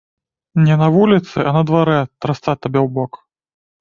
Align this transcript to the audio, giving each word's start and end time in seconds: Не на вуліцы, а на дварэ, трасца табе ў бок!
Не 0.67 0.77
на 0.83 0.87
вуліцы, 0.95 1.37
а 1.51 1.55
на 1.57 1.63
дварэ, 1.73 1.99
трасца 2.25 2.59
табе 2.67 2.79
ў 2.85 2.87
бок! 2.97 3.11